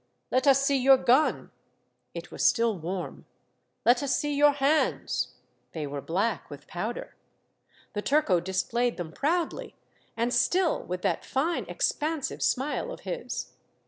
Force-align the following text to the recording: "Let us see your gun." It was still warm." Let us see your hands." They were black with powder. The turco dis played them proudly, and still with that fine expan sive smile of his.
"Let 0.31 0.47
us 0.47 0.65
see 0.65 0.77
your 0.77 0.97
gun." 0.97 1.51
It 2.15 2.31
was 2.31 2.43
still 2.43 2.75
warm." 2.75 3.27
Let 3.85 4.01
us 4.01 4.17
see 4.17 4.33
your 4.33 4.53
hands." 4.53 5.35
They 5.73 5.85
were 5.85 6.01
black 6.01 6.49
with 6.49 6.65
powder. 6.65 7.13
The 7.93 8.01
turco 8.01 8.39
dis 8.39 8.63
played 8.63 8.97
them 8.97 9.11
proudly, 9.11 9.75
and 10.17 10.33
still 10.33 10.81
with 10.81 11.03
that 11.03 11.23
fine 11.23 11.67
expan 11.67 12.23
sive 12.23 12.41
smile 12.41 12.91
of 12.91 13.01
his. 13.01 13.51